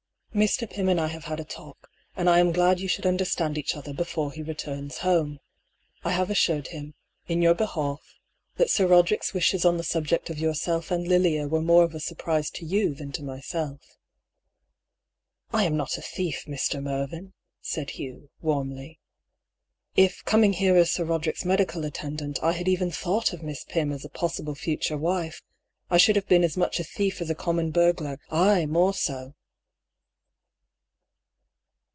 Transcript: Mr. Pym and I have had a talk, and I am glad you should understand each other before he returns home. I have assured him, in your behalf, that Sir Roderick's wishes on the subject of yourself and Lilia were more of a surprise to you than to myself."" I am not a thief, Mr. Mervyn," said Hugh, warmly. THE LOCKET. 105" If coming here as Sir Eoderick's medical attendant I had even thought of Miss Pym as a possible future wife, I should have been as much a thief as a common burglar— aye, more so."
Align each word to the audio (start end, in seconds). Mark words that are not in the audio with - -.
Mr. 0.33 0.65
Pym 0.71 0.87
and 0.87 0.97
I 0.97 1.07
have 1.07 1.25
had 1.25 1.41
a 1.41 1.43
talk, 1.43 1.89
and 2.15 2.29
I 2.29 2.39
am 2.39 2.53
glad 2.53 2.79
you 2.79 2.87
should 2.87 3.05
understand 3.05 3.57
each 3.57 3.75
other 3.75 3.93
before 3.93 4.31
he 4.31 4.41
returns 4.41 4.99
home. 4.99 5.41
I 6.05 6.11
have 6.13 6.29
assured 6.29 6.69
him, 6.69 6.93
in 7.27 7.41
your 7.41 7.53
behalf, 7.53 7.99
that 8.55 8.69
Sir 8.69 8.87
Roderick's 8.87 9.33
wishes 9.33 9.65
on 9.65 9.75
the 9.75 9.83
subject 9.83 10.29
of 10.29 10.39
yourself 10.39 10.89
and 10.89 11.05
Lilia 11.05 11.49
were 11.49 11.61
more 11.61 11.83
of 11.83 11.93
a 11.93 11.99
surprise 11.99 12.49
to 12.51 12.65
you 12.65 12.95
than 12.95 13.11
to 13.11 13.21
myself."" 13.23 13.97
I 15.51 15.65
am 15.65 15.75
not 15.75 15.97
a 15.97 16.01
thief, 16.01 16.45
Mr. 16.47 16.81
Mervyn," 16.81 17.33
said 17.59 17.89
Hugh, 17.89 18.29
warmly. 18.39 19.01
THE 19.95 20.03
LOCKET. 20.03 20.15
105" 20.23 20.23
If 20.23 20.23
coming 20.23 20.53
here 20.53 20.77
as 20.77 20.91
Sir 20.93 21.05
Eoderick's 21.07 21.43
medical 21.43 21.83
attendant 21.83 22.39
I 22.41 22.53
had 22.53 22.69
even 22.69 22.89
thought 22.89 23.33
of 23.33 23.43
Miss 23.43 23.65
Pym 23.65 23.91
as 23.91 24.05
a 24.05 24.09
possible 24.09 24.55
future 24.55 24.97
wife, 24.97 25.41
I 25.89 25.97
should 25.97 26.15
have 26.15 26.29
been 26.29 26.45
as 26.45 26.55
much 26.55 26.79
a 26.79 26.85
thief 26.85 27.19
as 27.19 27.29
a 27.29 27.35
common 27.35 27.71
burglar— 27.71 28.17
aye, 28.31 28.65
more 28.65 28.93
so." 28.93 29.33